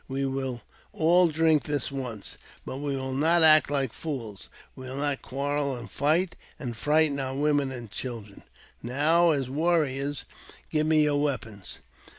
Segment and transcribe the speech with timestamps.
[0.07, 0.63] We will
[0.93, 5.75] all drink this once, but we will not act like fools; we will not quarrel
[5.75, 8.41] and fight, and frighten our women and children.
[8.81, 10.25] Now, warriors,
[10.71, 11.81] give me your weapons."